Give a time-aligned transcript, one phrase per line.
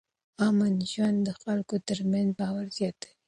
[0.47, 3.15] امن ژوند د خلکو ترمنځ باور زیاتوي.